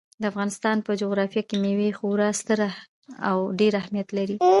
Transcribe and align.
د 0.21 0.23
افغانستان 0.31 0.77
په 0.85 0.91
جغرافیه 1.01 1.43
کې 1.49 1.55
مېوې 1.63 1.89
خورا 1.97 2.29
ستر 2.39 2.59
او 3.29 3.37
ډېر 3.59 3.73
اهمیت 3.81 4.07
لري. 4.17 4.35